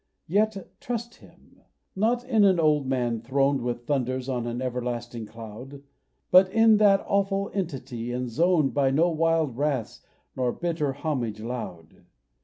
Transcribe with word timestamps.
Yet 0.25 0.79
trust 0.79 1.21
in 1.21 1.29
Him! 1.29 1.61
Not 1.95 2.23
in 2.23 2.43
an 2.43 2.59
old 2.59 2.87
man 2.87 3.21
throned 3.21 3.61
With 3.61 3.85
thunders 3.85 4.27
on 4.27 4.47
an 4.47 4.59
everlasting 4.59 5.27
cloud, 5.27 5.83
But 6.31 6.51
in 6.51 6.77
that 6.77 7.05
awful 7.07 7.51
Entity 7.53 8.11
enzoned 8.11 8.73
By 8.73 8.89
no 8.89 9.11
wild 9.11 9.55
wraths 9.57 10.01
nor 10.35 10.53
bitter 10.53 10.93
homage 10.93 11.39
loud. 11.39 12.05